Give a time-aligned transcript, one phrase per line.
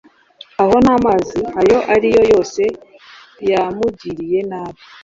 [0.61, 2.63] Aho nta mazi ayo ari yo yose
[3.49, 4.81] yamugiriye nabi